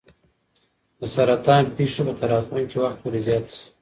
[0.99, 3.65] د سرطان پېښې به تر راتلونکي وخت پورې زیاتې شي.